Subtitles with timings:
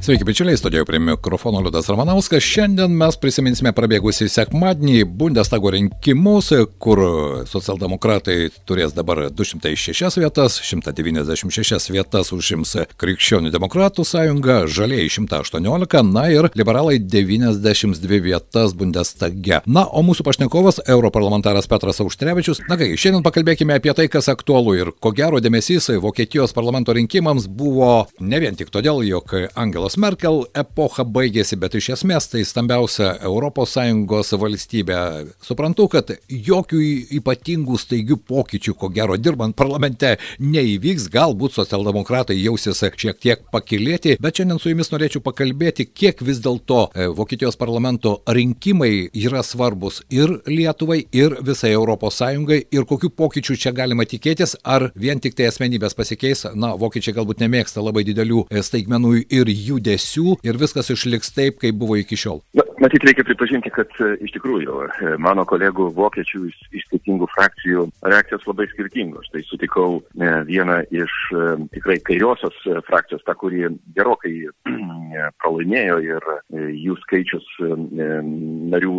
[0.00, 2.42] Sveiki, bičiuliai, studijoje prie mikrofono Liudas Ramanauskas.
[2.42, 7.02] Šiandien mes prisiminsime prabėgusį sekmadienį Bundestago rinkimus, kur
[7.50, 8.36] socialdemokratai
[8.68, 17.00] turės dabar 206 vietas, 196 vietas užims Krikščionių demokratų sąjunga, žaliai 118, na ir liberalai
[17.02, 19.60] 92 vietas Bundestage.
[19.66, 22.62] Na, o mūsų pašnekovas, europarlamentaras Petras Auštrevičius.
[22.70, 27.50] Na kai, šiandien pakalbėkime apie tai, kas aktualu ir ko gero dėmesys Vokietijos parlamento rinkimams
[27.50, 32.42] buvo ne vien tik todėl, jog Angelas Angelos Merkel epocha baigėsi, bet iš esmės tai
[32.44, 34.98] stambiausia ES valstybė.
[35.40, 36.80] Suprantu, kad jokių
[37.16, 44.36] ypatingų staigių pokyčių, ko gero dirbant parlamente, neįvyks, galbūt socialdemokratai jausis šiek tiek pakilėti, bet
[44.36, 50.42] šiandien su jumis norėčiau pakalbėti, kiek vis dėlto e, Vokietijos parlamento rinkimai yra svarbus ir
[50.46, 52.20] Lietuvai, ir visai ES,
[52.76, 57.40] ir kokių pokyčių čia galima tikėtis, ar vien tik tai asmenybės pasikeis, na, vokiečiai galbūt
[57.40, 62.18] nemėgsta labai didelių e, staigmenų ir jų judesių ir viskas išliks taip, kaip buvo iki
[62.18, 62.42] šiol?
[62.58, 67.86] Na, matyt, reikia pripažinti, kad e, iš tikrųjų e, mano kolegų vokiečių iš, skirtingų frakcijų
[68.12, 69.28] reakcijos labai skirtingos.
[69.32, 71.14] Tai sutikau e, vieną iš
[71.74, 72.56] tikrai kairiosios
[72.86, 74.34] frakcijos, tą, kuri gerokai
[75.42, 76.28] pralaimėjo ir
[76.78, 78.94] jų skaičius narių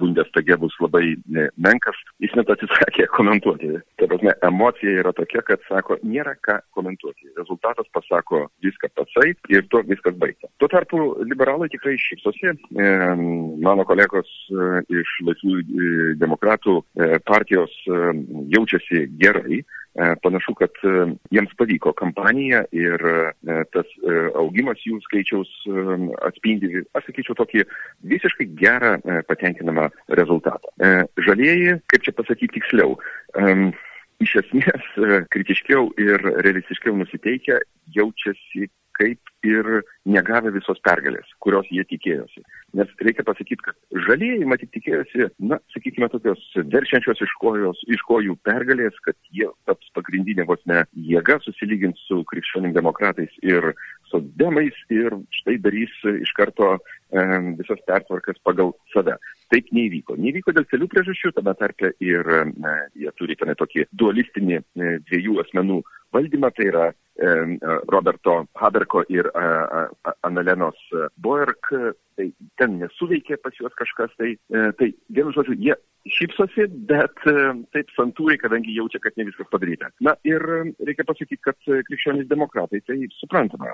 [0.00, 1.16] Bundestage bus labai
[1.56, 1.98] menkas.
[2.22, 3.74] Jis net atsisakė komentuoti.
[4.00, 7.30] Tai prasme, emocija yra tokia, kad sako, nėra ką komentuoti.
[7.38, 10.50] Rezultatas pasako viską patsai ir to viskas baigta.
[10.62, 12.54] Tuo tarpu liberalai tikrai šypsosi.
[12.78, 12.88] E,
[13.62, 14.68] mano kolegos e,
[15.00, 17.74] iš laisvų e, demokratų e, partijos
[18.54, 19.64] jaučiasi gerai.
[20.22, 20.76] Panašu, kad
[21.34, 23.02] jiems pavyko kampanija ir
[23.74, 23.88] tas
[24.38, 25.48] augimas jų skaičiaus
[26.28, 27.64] atspindi, aš sakyčiau, tokį
[28.12, 28.92] visiškai gerą
[29.26, 29.88] patenkinamą
[30.20, 30.70] rezultatą.
[31.26, 33.56] Žalieji, kaip čia pasakyti tiksliau, e,
[34.22, 34.86] iš esmės
[35.34, 37.58] kritiškiau ir realistiškiau nusiteikę
[37.96, 39.68] jaučiasi kaip ir
[40.08, 42.42] negavę visos pergalės, kurios jie tikėjosi.
[42.78, 43.76] Nes reikia pasakyti, kad
[44.08, 46.42] žalieji matyt tikėjosi, na, sakykime, tokios
[46.72, 50.82] veršiančios iš, kojos, iš kojų pergalės, kad jie taps pagrindinė vos ne
[51.12, 53.72] jėga susilygint su krikščionim demokratais ir
[54.10, 56.76] sodemais ir štai darys iš karto
[57.58, 59.16] visas pertvarkas pagal save.
[59.52, 60.16] Taip neįvyko.
[60.20, 62.74] Neįvyko dėl kelių priežasčių, tame tarpe ir e,
[63.04, 65.82] jie turi ten tokį dualistinį e, dviejų asmenų
[66.12, 66.88] valdymą, tai yra
[67.90, 69.26] Roberto Haberko ir
[70.22, 70.78] Analenos
[71.18, 71.66] Boerk,
[72.18, 75.76] tai ten nesuveikė pas juos kažkas, tai, e, tai vienu žodžiu, jie
[76.18, 77.34] šypsosi, bet e,
[77.74, 79.90] taip santūriai, kadangi jaučia, kad ne viskas padaryta.
[80.04, 83.70] Na ir e, reikia pasakyti, kad krikščionys demokratai, tai suprantama,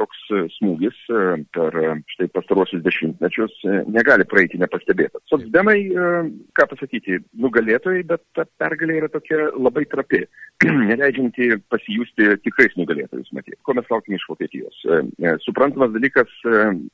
[0.00, 0.26] toks
[0.56, 0.98] smūgis
[1.54, 1.78] per
[2.14, 3.54] štai pastaruosius dešimtmečius
[3.92, 5.22] negali praeiti nepastebėtas.
[5.30, 5.78] Socdemai,
[6.56, 10.24] ką pasakyti, nugalėtojai, bet ta pergalė yra tokia labai trapi,
[10.90, 13.58] neleidžianti pasijusti tikrais nugalėtojais, matyti.
[13.66, 14.82] Ko mes laukime iš Vokietijos?
[15.44, 16.32] Suprantamas dalykas,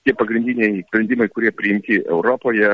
[0.07, 2.71] tie pagrindiniai sprendimai, kurie priimti Europoje,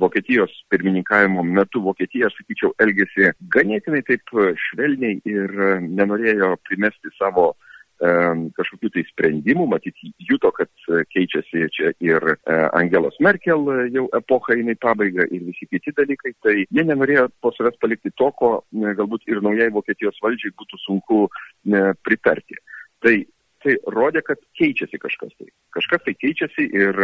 [0.00, 4.32] Vokietijos pirmininkavimo metu Vokietija, aš sakyčiau, elgėsi ganėtinai taip
[4.68, 5.52] švelniai ir
[5.84, 7.52] nenorėjo primesti savo
[8.02, 10.70] kažkokių tai sprendimų, matyt, juto, kad
[11.14, 12.24] keičiasi čia ir
[12.74, 17.52] Angelos Merkel jau epocha eina į pabaigą ir visi kiti dalykai, tai jie nenorėjo po
[17.54, 21.28] savęs palikti to, ko galbūt ir naujai Vokietijos valdžiai būtų sunku
[22.02, 22.58] pritarti.
[23.02, 23.16] Tai
[23.62, 25.48] tai rodė, kad keičiasi kažkas tai.
[25.74, 26.98] Kažkas tai keičiasi ir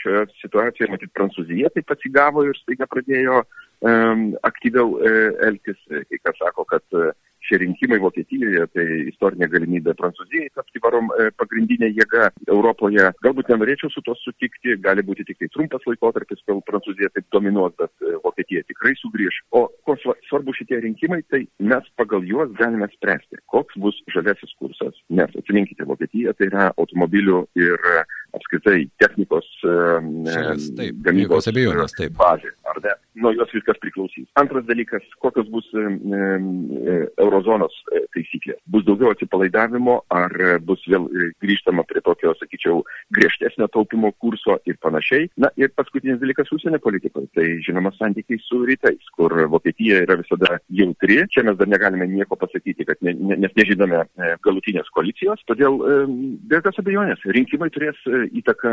[0.00, 5.80] šioje situacijoje, matyt, Prancūzija taip atsigavo ir staiga pradėjo um, aktyviau uh, elgtis.
[5.90, 7.10] Kai kas sako, kad uh,
[7.48, 13.10] šie rinkimai Vokietijoje, tai istorinė galimybė Prancūzijai tapti varom e, pagrindinė jėga Europoje.
[13.24, 17.76] Galbūt nenorėčiau su to sutikti, gali būti tik tai trumpas laikotarpis, kol Prancūzija taip dominuos,
[17.80, 19.40] bet e, Vokietija tikrai sugrįž.
[19.58, 19.98] O ko
[20.30, 24.96] svarbu šitie rinkimai, tai mes pagal juos galime spręsti, koks bus žalesis kursas.
[25.12, 27.90] Nes atsiminkite, Vokietija tai yra automobilių ir
[28.34, 32.14] apskritai technikos Šalis, taip, gamybos abejonės, taip.
[32.18, 32.94] bazė, ar ne?
[33.22, 34.26] Nuo jos viskas priklausys.
[34.40, 38.58] Antras dalykas, kokios bus e, e, eurozonos e, taisyklės.
[38.74, 40.34] Bus daugiau atsipalaidavimo, ar
[40.66, 41.06] bus vėl
[41.42, 42.82] grįžtama prie tokio, sakyčiau,
[43.14, 45.28] griežtesnio taupimo kurso ir panašiai.
[45.38, 47.30] Na ir paskutinis dalykas užsienio politikoje.
[47.38, 51.20] Tai žinoma santykiai su rytais, kur Vokietija yra visada jautri.
[51.30, 54.02] Čia mes dar negalime nieko pasakyti, kad ne, ne, nes nežinome
[54.42, 55.46] galutinės koalicijos.
[55.46, 58.72] Todėl be jokios abejonės rinkimai turės įtaką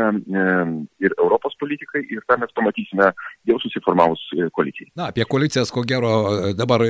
[1.02, 3.12] ir Europos politikai ir tą mes pamatysime
[3.48, 4.20] jau susiformavus
[4.54, 4.90] koalicijai.
[4.98, 6.12] Na, apie koalicijas, ko gero,
[6.54, 6.84] dabar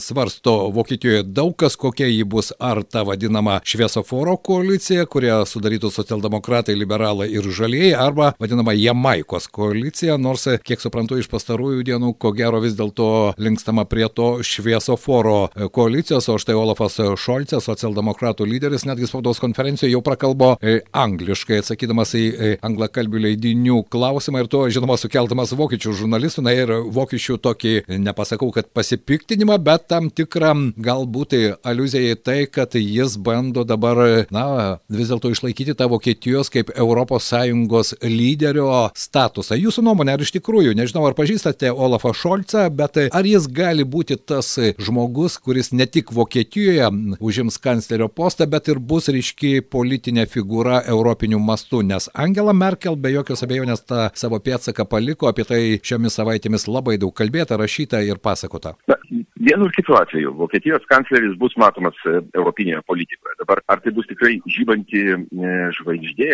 [0.00, 6.76] svarsto Vokietijoje daug kas, kokia ji bus, ar ta vadinama šviesoforo koalicija, kurią sudarytų socialdemokratai,
[6.78, 12.62] liberalai ir žalieji, arba vadinama Jamaikos koalicija, nors, kiek suprantu, iš pastarųjų dienų, ko gero
[12.64, 19.40] vis dėlto linkstama prie to šviesoforo koalicijos, o štai Olafas Šolcas, socialdemokratų lyderis, netgi spaudos
[19.42, 25.54] konferencijoje jau prakalbo e, angliškai, atsakydamas į e, anglakalbių leidinių klausimą ir to, žinoma, sukeltamas
[25.58, 30.52] vokiečių žurnalistų, na ir vokiečių tokį, nepasakau, kad pasipiktinimą, bet tam tikrą
[30.82, 31.34] galbūt
[31.66, 37.94] aluzija į tai, kad jis bando dabar, na, vis dėlto išlaikyti tą Vokietijos kaip ES
[38.02, 38.68] lyderio
[38.98, 39.56] statusą.
[39.58, 44.16] Jūsų nuomonė, ar iš tikrųjų, nežinau, ar pažįstate Olafą Šolcą, bet ar jis gali būti
[44.16, 46.90] tas žmogus, kuris ne tik Vokietijoje
[47.20, 53.12] užims kanclerio postą, bet ir bus ryški politinė figūra europiniu mastu, nes Angela Merkel be
[53.14, 58.20] jokios abejonės tą savo pėdsaką paliko, apie tai šiomis savaitėmis labai daug kalbėta, rašyta ir
[58.22, 58.74] pasakota.
[58.90, 58.96] Na,
[59.42, 63.38] vienu ir kitu atveju Vokietijos kancleris bus matomas e, europinėje politikoje.
[63.42, 66.32] Dabar ar tai bus tikrai žybanti e, žvaigždė,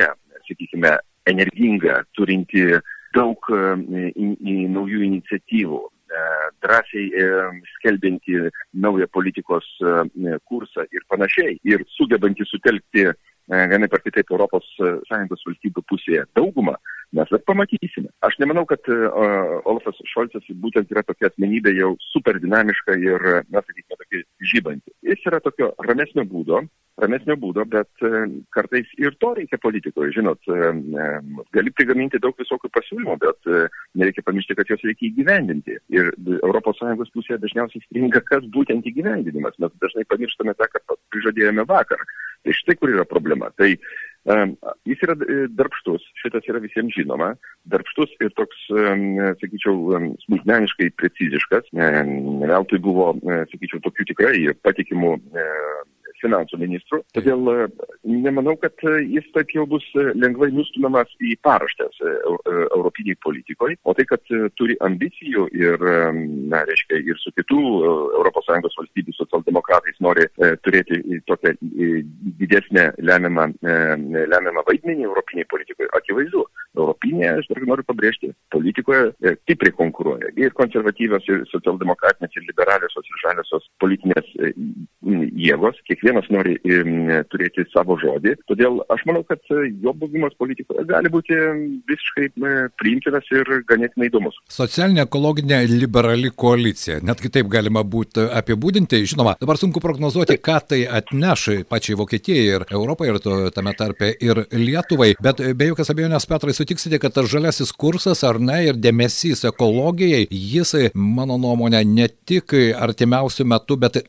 [0.49, 0.97] sakykime,
[1.29, 2.65] energinga, turinti
[3.17, 3.63] daug e,
[4.13, 5.85] į, į naujų iniciatyvų,
[6.65, 7.11] drąsiai
[7.75, 8.39] skelbinti
[8.81, 9.67] naują politikos
[10.49, 13.05] kursą ir panašiai, ir sugebanti sutelkti
[13.45, 16.79] vienai par kitaip Sąjungos valstybių pusėje daugumą,
[17.13, 18.11] mes dar pamatysime.
[18.27, 23.63] Aš nemanau, kad uh, Olafas Šolcas būtent yra tokia asmenybė jau super dinamiška ir, na,
[23.65, 24.23] sakykime, tokia
[24.53, 24.93] žybanti.
[25.07, 26.63] Jis yra tokio ramesnio būdo,
[26.99, 30.13] ramesnio būdo, bet uh, kartais ir to reikia politikoje.
[30.19, 30.69] Žinot, uh,
[31.57, 33.53] gali prigaminti daug visokių pasiūlymų, bet
[33.99, 35.79] nereikia pamiršti, kad juos reikia įgyvendinti.
[35.95, 39.57] Ir ES pusėje dažniausiai stringa, kas būtent įgyvendinimas.
[39.63, 42.03] Mes dažnai pamirštame tą, ką prižadėjome vakar.
[42.45, 43.51] Tai štai kur yra problema.
[43.59, 43.73] Tai
[44.89, 47.31] Jis yra e, darbštus, šitas yra visiems žinoma,
[47.71, 48.67] darbštus ir toks,
[49.41, 51.71] sakyčiau, smulkmeniškai preciziškas.
[51.79, 54.35] Ne veltui buvo, e, sakyčiau, tokių tikrai
[54.67, 55.47] patikimų e,
[56.23, 57.01] finansų ministru.
[57.17, 57.69] Todėl
[58.05, 64.25] nemanau, kad jis taip jau bus lengvai nustumiamas į paraštės europiniai politikoje, o tai, kad
[64.59, 65.85] turi ambicijų ir,
[66.53, 67.63] na, reiškia, ir su kitų
[68.29, 70.27] ES valstybių socialdemokratais nori
[70.65, 71.55] turėti tokią
[72.41, 76.45] didesnę lemiamą, lemiamą vaidmenį europiniai politikoje, akivaizdu.
[76.79, 83.23] Europinė, aš dar noriu pabrėžti, politikoje stipriai konkuruoja ir konservatyvios, ir socialdemokratinės, ir liberaliosios, ir
[83.25, 84.29] žaliosios politinės
[85.09, 85.79] jėgos.
[85.89, 86.57] Kiekvienas nori
[87.33, 88.35] turėti savo žodį.
[88.51, 91.37] Todėl aš manau, kad jo buvimas politikoje gali būti
[91.89, 92.29] visiškai
[92.81, 94.37] priimtinas ir ganėtinai įdomus.
[94.53, 99.01] Socialinė ekologinė liberali koalicija, net kitaip galima būti apibūdinti.
[99.09, 103.21] Žinoma, dabar sunku prognozuoti, ką tai atneš pačiai Vokietijai ir Europai, ir
[103.55, 105.15] tame tarpe ir Lietuvai.
[105.23, 110.27] Bet be jokios abejonės, Petrai, sutiksite, kad tas žaliasis kursas ar ne ir dėmesys ekologijai,
[110.29, 114.01] jis, mano nuomonė, ne tik artimiausių metų, bet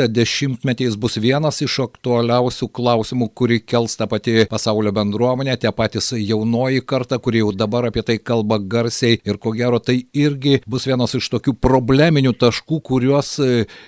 [0.00, 5.70] artimiausią dešimtmetį jis bus vienas iš aktualiausių klausimų, kurį kels ta pati pasaulio bendruomenė, tie
[5.72, 10.60] patys jaunoji karta, kurie jau dabar apie tai kalba garsiai ir ko gero tai irgi
[10.66, 13.40] bus vienas iš tokių probleminių taškų, kuriuos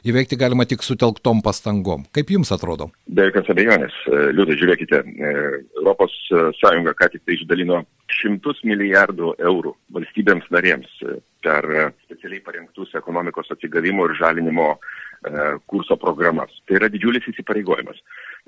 [0.04, 2.04] įveikti galima tik sutelktom pastangom.
[2.12, 2.90] Kaip jums atrodo?
[3.06, 3.94] Be jokios abejonės,
[4.36, 5.02] liūdai, žiūrėkite,
[5.80, 6.12] Europos
[6.60, 7.82] Sąjunga ką tik tai išdalino
[8.12, 10.90] šimtus milijardų eurų valstybėms narėms
[11.42, 14.78] per specialiai parengtus ekonomikos atsigavimo ir žalinimo e,
[15.66, 16.54] kurso programas.
[16.66, 17.98] Tai yra didžiulis įsipareigojimas.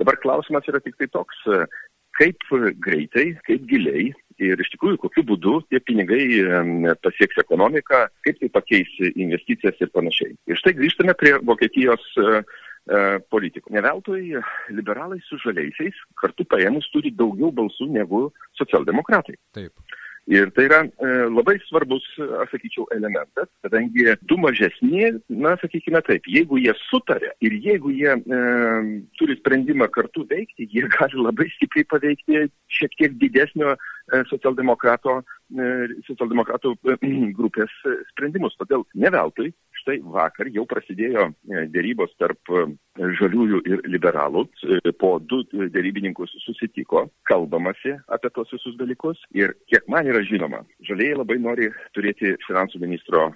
[0.01, 1.65] Dabar klausimas yra tik tai toks, e,
[2.19, 2.47] kaip
[2.85, 4.13] greitai, kaip giliai
[4.43, 9.91] ir iš tikrųjų kokiu būdu tie pinigai e, pasieks ekonomiką, kaip tai pakeis investicijas ir
[9.95, 10.37] panašiai.
[10.51, 12.15] Ir štai grįžtame prie Vokietijos
[13.33, 13.71] politikų.
[13.73, 14.35] Neveltui
[14.69, 18.27] liberalai su žaliaisiais kartu paėmus turi daugiau balsų negu
[18.61, 19.39] socialdemokratai.
[19.57, 19.73] Taip.
[20.27, 26.25] Ir tai yra e, labai svarbus, aš sakyčiau, elementas, kadangi du mažesni, na, sakykime taip,
[26.33, 28.39] jeigu jie sutarė ir jeigu jie e,
[29.21, 35.19] turi sprendimą kartu veikti, jie gali labai stipriai paveikti šiek tiek didesnio e, socialdemokrato,
[35.53, 35.69] e,
[36.09, 36.97] socialdemokratų e,
[37.39, 37.77] grupės
[38.15, 38.57] sprendimus.
[38.63, 39.53] Todėl ne veltui
[39.85, 42.65] štai vakar jau prasidėjo e, dėrybos tarp e,
[43.21, 44.47] žaliųjų ir liberalų.
[44.65, 49.21] E, po du dėrybininkus susitiko, kalbamasi apie tos visus dalykus.
[49.37, 53.29] Ir kiek man yra žinoma, žalieji labai nori turėti finansų ministro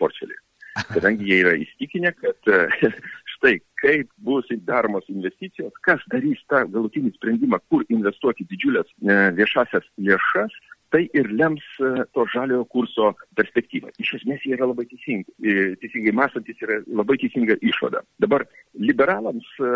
[0.00, 0.40] portfelį.
[0.94, 2.50] Kadangi jie yra įstikinę, kad
[3.34, 8.88] štai kaip bus daromos investicijos, kas darys tą galutinį sprendimą, kur investuoti didžiulės
[9.36, 10.54] viešasias lėšas,
[10.90, 13.92] tai ir lems e, to žaliojo kurso perspektyvą.
[14.00, 18.02] Iš esmės jie yra labai teisingi, e, teisingai mąstantis yra labai teisinga išvada.
[18.22, 18.46] Dabar
[18.78, 19.72] liberalams e,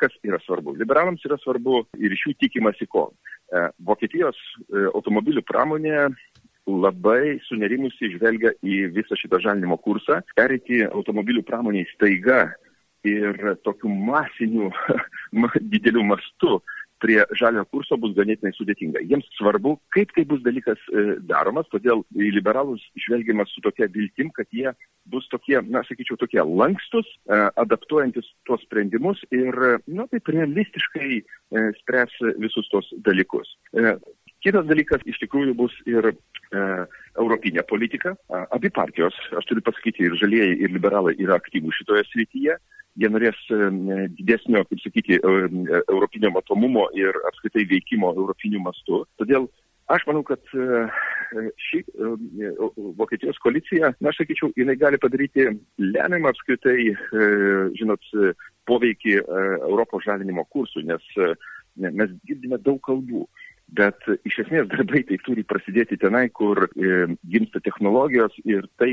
[0.00, 0.76] kas yra svarbu?
[0.80, 3.10] Liberalams yra svarbu ir iš jų tikimasi ko?
[3.82, 4.36] Vokietijos
[4.94, 6.04] automobilių pramonė
[6.70, 10.20] labai sunerimusi žvelgia į visą šitą žalinimo kursą.
[10.38, 12.44] Perėti automobilių pramoniai staiga
[13.02, 14.70] ir tokiu masiniu
[15.72, 16.60] dideliu mastu
[17.00, 19.02] prie žalio kurso bus ganėtinai sudėtinga.
[19.08, 24.30] Jiems svarbu, kaip tai bus dalykas e, daromas, todėl į liberalus žvelgiamas su tokia viltim,
[24.36, 24.72] kad jie
[25.10, 29.56] bus tokie, na, sakyčiau, tokie lankstus, e, adaptuojantis tuos sprendimus ir,
[29.88, 31.22] na, taip realistiškai e,
[31.80, 33.50] spręs visus tos dalykus.
[34.40, 36.14] Kitas dalykas iš tikrųjų bus ir e,
[37.20, 38.14] europinė politika.
[38.56, 42.56] Abi partijos, aš turiu pasakyti, ir žalieji, ir liberalai yra aktyvų šitoje srityje
[43.00, 43.70] jie norės e,
[44.18, 49.04] didesnio, kaip sakyti, e, e, europinio matomumo ir apskritai veikimo europiniu mastu.
[49.20, 49.48] Todėl
[49.90, 50.42] aš manau, kad
[51.64, 51.80] ši
[52.98, 55.48] Vokietijos koalicija, na, aš sakyčiau, jinai gali padaryti
[55.82, 56.92] lemiamą apskritai,
[57.78, 58.06] žinot,
[58.70, 59.16] poveikį
[59.66, 61.06] Europos žalinimo kursų, nes
[61.80, 63.24] mes girdime daug kalbų
[63.76, 68.90] bet iš esmės darbai tai turi prasidėti tenai, kur e, gimsta technologijos ir tai,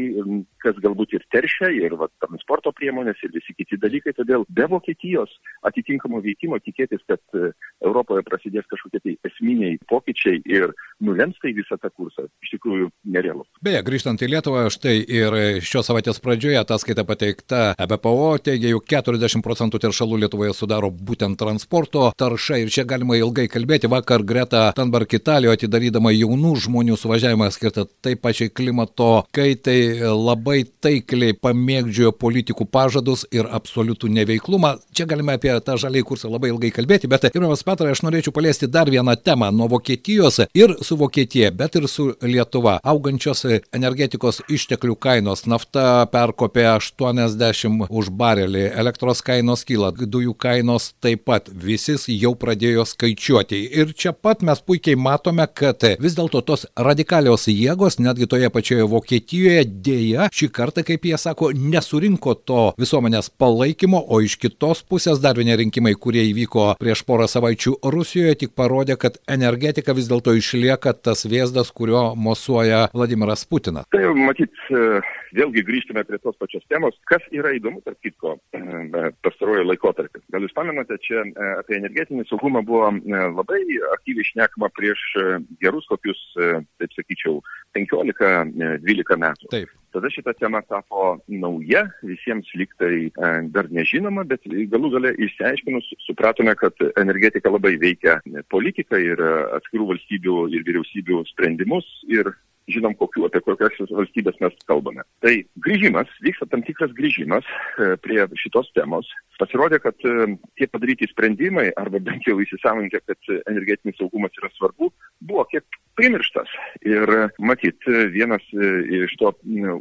[0.63, 4.15] kas galbūt ir teršia, ir va, transporto priemonės, ir visi kiti dalykai.
[4.17, 5.33] Todėl be Vokietijos
[5.67, 7.51] atitinkamo veikimo tikėtis, kad e,
[7.85, 13.45] Europoje prasidės kažkokie tai esminiai pokyčiai ir nulems tai visą tą kursą, iš tikrųjų nerealu.
[13.63, 19.45] Beje, grįžtant į Lietuvą, štai ir šios savaitės pradžioje ataskaita pateikta EBPO teigia, jog 40
[19.45, 23.89] procentų teršalų Lietuvoje sudaro būtent transporto tarša ir čia galima ilgai kalbėti.
[23.91, 31.35] Vakar Greta Thunberg Italijoje atidarydama jaunų žmonių suvažiavimą skirtą taip pačiai klimato kaitai labai taikliai
[31.37, 34.75] pamėgdžiojo politikų pažadus ir absoliutų neveiklumą.
[34.95, 38.69] Čia galime apie tą žaliai kursą labai ilgai kalbėti, bet gerbiamas Petrai, aš norėčiau paliesti
[38.71, 42.77] dar vieną temą nuo Vokietijos ir su Vokietija, bet ir su Lietuva.
[42.87, 43.45] Augančios
[43.75, 51.49] energetikos išteklių kainos, nafta perkopė 80 už barelį, elektros kainos kyla, dujų kainos taip pat,
[51.51, 53.59] visi jau pradėjo skaičiuoti.
[53.79, 58.49] Ir čia pat mes mes puikiai matome, kad vis dėlto tos radikalios jėgos, netgi toje
[58.49, 64.83] pačioje Vokietijoje, dėja, šį kartą, kaip jie sako, nesurinko to visuomenės palaikymo, o iš kitos
[64.83, 70.09] pusės dar vieni rinkimai, kurie įvyko prieš porą savaičių Rusijoje, tik parodė, kad energetika vis
[70.09, 73.85] dėlto išlieka tas vėzdas, kurio mosuoja Vladimiras Putinas.
[73.93, 75.01] Tai matyt, e,
[75.37, 76.97] vėlgi grįžtume prie tos pačios temos.
[77.09, 80.23] Kas yra įdomu, tarp kitko, e, pastaruoju laikotarpiu.
[80.33, 83.61] Gal jūs pamenate, čia e, apie energetinį saugumą buvo labai
[83.97, 87.41] aktyviai šnekama šnekama prieš e, gerus kokius, e, taip sakyčiau,
[87.75, 89.49] 15-12 e, metų.
[89.51, 89.69] Taip.
[89.93, 93.09] Tada šita tema tapo nauja, visiems liktai
[93.49, 98.19] dar nežinoma, bet galų gale išsiaiškinus supratome, kad energetika labai veikia
[98.51, 99.23] politiką ir
[99.57, 102.29] atskirų valstybių ir vyriausybių sprendimus ir
[102.71, 105.05] žinom, kokiu, apie kokias valstybės mes kalbame.
[105.23, 105.33] Tai
[105.63, 109.09] grįžimas, vyksta tam tikras grįžimas e, prie šitos temos.
[109.39, 114.91] Pasirodė, kad e, tie padaryti sprendimai, arba bent jau įsisavinti, kad energetinis saugumas yra svarbu,
[115.23, 115.65] buvo kiek
[115.97, 116.51] primirštas.
[116.85, 118.69] Ir matyt, vienas e,
[119.03, 119.33] iš to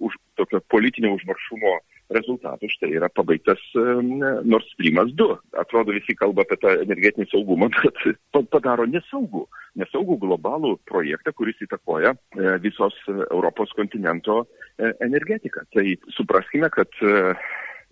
[0.08, 1.76] už, tokio politinio užmaršumo
[2.14, 5.37] rezultatų štai yra pabaigtas Nord Streamas 2.
[5.62, 9.46] Atrodo, visi kalba apie tą energetinį saugumą, bet padaro nesaugų,
[9.80, 15.66] nesaugų globalų projektą, kuris įtakoja e, visos Europos kontinento e, energetiką.
[15.75, 17.35] Tai supraskime, kad e,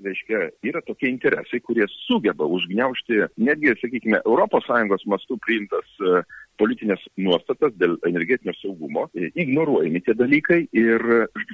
[0.05, 5.99] reiškia, yra tokie interesai, kurie sugeba užgniaužti netgi, sakykime, ES mastų priimtas
[6.61, 11.05] politinės nuostatas dėl energetinio saugumo, ignoruojami tie dalykai ir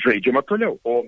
[0.05, 0.79] žaidžiama toliau.
[0.85, 1.03] O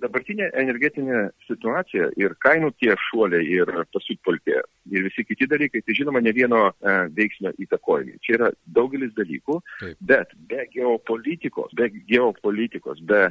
[0.00, 4.60] dabartinė energetinė situacija ir kainų tie šuoliai ir pasiutpolkė
[4.92, 8.16] ir visi kiti dalykai, tai žinoma, ne vieno e, veiksnio įtakojami.
[8.24, 9.98] Čia yra daugelis dalykų, Taip.
[10.08, 13.26] bet be geopolitikos, be geopolitikos, be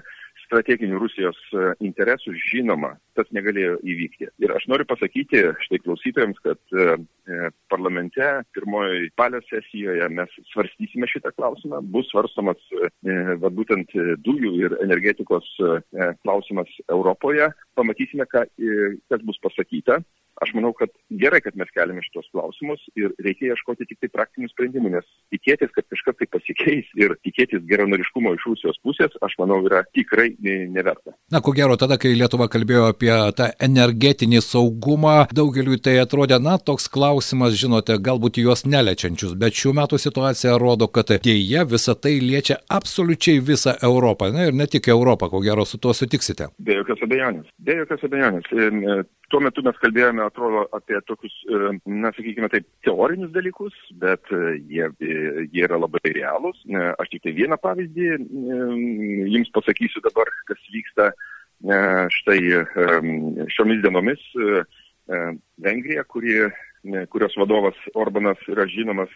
[0.46, 4.30] strateginių Rusijos e, interesų, žinoma, tas negalėjo įvykti.
[4.44, 6.98] Ir aš noriu pasakyti štai klausytojams, kad e,
[7.30, 12.92] e parlamente pirmojoje palio sesijoje mes svarstysime šitą klausimą, bus svarstomas e,
[13.42, 15.48] va, būtent dujų ir energetikos
[16.24, 18.46] klausimas Europoje, pamatysime, ką,
[19.12, 20.02] kas bus pasakyta.
[20.46, 24.50] Aš manau, kad gerai, kad mes keliame šitos klausimus ir reikia ieškoti tik tai praktinių
[24.52, 29.58] sprendimų, nes tikėtis, kad kažkas tai pasikeis ir tikėtis geranoriškumo iš Rusijos pusės, aš manau,
[29.66, 31.16] yra tikrai neverta.
[31.34, 33.10] Na, ko gero, tada, kai Lietuva kalbėjo apie
[33.40, 39.74] tą energetinį saugumą, daugeliu tai atrodė, na, toks klausimas, žinote, galbūt juos neliečiančius, bet šių
[39.82, 44.30] metų situacija rodo, kad dėja visa tai liečia absoliučiai visą Europą.
[44.36, 46.52] Na ir ne tik Europą, ko gero, su tuo sutiksite.
[46.62, 47.50] Be jokios abejonės.
[47.58, 48.54] Be jokios abejonės.
[49.36, 54.38] Tuo metu mes kalbėjome, atrodo, apie tokius, e, na, sakykime, taip, teorinius dalykus, bet e,
[54.72, 55.18] jie, e,
[55.52, 56.62] jie yra labai realūs.
[57.04, 58.08] Aš tik tai vieną pavyzdį
[59.34, 61.10] jums pasakysiu dabar, kas vyksta
[62.16, 62.40] štai
[63.58, 64.24] šiomis dienomis.
[65.68, 66.40] Vengrija, kuri,
[67.12, 69.12] kurios vadovas Orbanas yra žinomas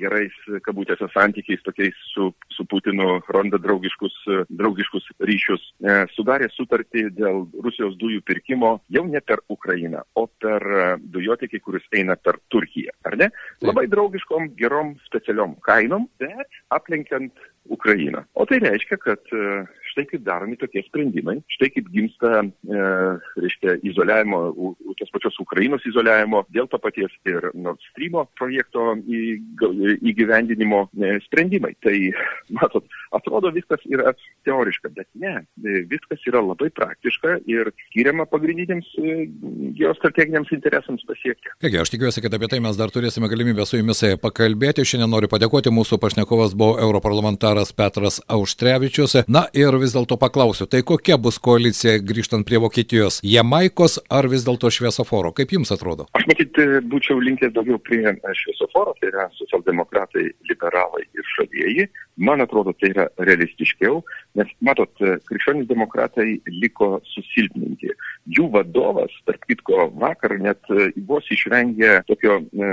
[0.00, 0.34] gerais,
[0.66, 4.16] kabutėse, santykiais tokiais su, su Putinu, randa draugiškus,
[4.50, 10.66] draugiškus ryšius, e, sudarė sutartį dėl Rusijos dujų pirkimo jau ne per Ukrainą, o per
[11.14, 12.94] dujotikį, kuris eina per Turkiją.
[13.08, 13.30] Ar ne?
[13.64, 17.32] Labai draugiškom, gerom, specialiom kainom, bet aplenkiant
[17.70, 18.24] Ukrainą.
[18.34, 19.32] O tai reiškia, kad
[19.92, 22.82] štai kaip daromi tokie sprendimai, štai kaip gimsta, e,
[23.44, 24.42] reiškia, izoliavimo,
[24.98, 28.92] tos pačios Ukrainos izoliavimo, dėl to paties ir Nord Stream projekto
[30.12, 31.74] įgyvendinimo e, sprendimai.
[31.84, 31.94] Tai,
[32.58, 34.12] matot, atrodo viskas yra
[34.46, 39.26] teoriška, bet ne, e, viskas yra labai praktiška ir skiriama pagrindiniams e,
[39.78, 41.52] geostrateginiams interesams pasiekti.
[41.62, 44.86] Taigi, aš tikiuosi, kad apie tai mes dar turėsime galimybę su jumis pakalbėti.
[44.88, 49.22] Šiandien noriu padėkoti, mūsų pašnekovas buvo europarlamentaras Petras Auštrevičius.
[49.32, 53.20] Na ir vis dėlto paklausiu, tai kokia bus koalicija grįžtant prie Vokietijos?
[53.26, 55.34] Jamaikos ar vis dėlto šviesoforo?
[55.36, 56.08] Kaip jums atrodo?
[56.18, 56.58] Aš matyt,
[56.92, 58.04] būčiau linkęs daugiau prie
[58.42, 61.88] šviesoforo, tai yra socialdemokratai, liberalai ir žalieji.
[62.16, 64.02] Man atrodo, tai yra realistiškiau,
[64.36, 64.92] nes, matot,
[65.28, 66.26] krikščionys demokratai
[66.60, 67.88] liko susilpninti.
[68.36, 70.60] Jų vadovas, tarp kitko, vakar net
[71.08, 72.68] vos išvengė tokio e,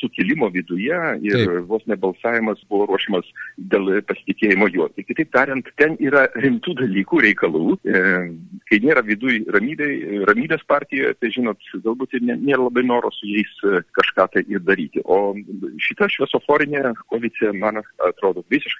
[0.00, 1.68] sukilimo viduje ir Taip.
[1.70, 3.30] vos nebalsavimas buvo ruošiamas
[3.72, 4.90] dėl pasitikėjimo juo.
[4.92, 7.78] Tai kitaip tariant, ten yra rimtų dalykų, reikalų.
[7.86, 8.02] E,
[8.68, 9.88] kai nėra viduje ramybė,
[10.28, 14.66] ramybės partijoje, tai žinot, galbūt ir nėra labai noro su jais e, kažką tai ir
[14.66, 15.00] daryti.
[15.06, 15.32] O
[15.80, 17.80] šita šviesoforinė koalicija, man
[18.10, 18.79] atrodo, visiškai